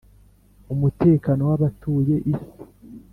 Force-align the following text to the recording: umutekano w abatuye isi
umutekano 0.73 1.41
w 1.49 1.51
abatuye 1.57 2.15
isi 2.31 2.51